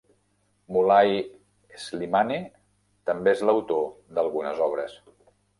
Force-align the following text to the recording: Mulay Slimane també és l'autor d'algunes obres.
Mulay 0.77 1.11
Slimane 1.83 2.39
també 3.11 3.37
és 3.37 3.47
l'autor 3.51 3.87
d'algunes 4.19 4.65
obres. 4.71 4.99